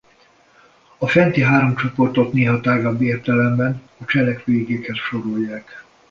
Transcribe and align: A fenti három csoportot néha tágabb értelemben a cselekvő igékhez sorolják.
A 0.97 1.07
fenti 1.07 1.41
három 1.41 1.75
csoportot 1.75 2.33
néha 2.33 2.59
tágabb 2.61 3.01
értelemben 3.01 3.81
a 3.97 4.05
cselekvő 4.05 4.53
igékhez 4.53 4.97
sorolják. 4.97 5.85